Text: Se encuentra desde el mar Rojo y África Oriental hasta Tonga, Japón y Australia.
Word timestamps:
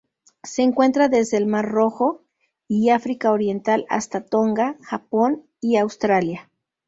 Se 0.41 0.63
encuentra 0.63 1.09
desde 1.09 1.37
el 1.37 1.45
mar 1.45 1.67
Rojo 1.69 2.23
y 2.67 2.89
África 2.89 3.31
Oriental 3.31 3.85
hasta 3.87 4.25
Tonga, 4.25 4.75
Japón 4.81 5.45
y 5.59 5.75
Australia. 5.77 6.49